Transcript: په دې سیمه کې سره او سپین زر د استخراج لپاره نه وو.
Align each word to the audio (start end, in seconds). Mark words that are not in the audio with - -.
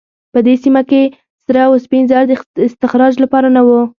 په 0.33 0.39
دې 0.45 0.55
سیمه 0.63 0.81
کې 0.89 1.01
سره 1.45 1.59
او 1.67 1.73
سپین 1.85 2.03
زر 2.11 2.23
د 2.27 2.33
استخراج 2.69 3.13
لپاره 3.23 3.47
نه 3.55 3.61
وو. 3.67 3.81